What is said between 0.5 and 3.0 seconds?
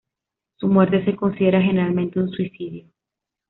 Su muerte se considera generalmente un suicidio.